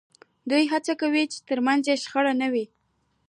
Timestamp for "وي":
2.53-2.65